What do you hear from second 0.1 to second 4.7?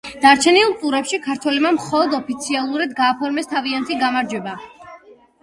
დარჩენილ ტურებში ქართველებმა მხოლოდ ოფიციალურად გააფორმეს თავიანთი გამარჯვება.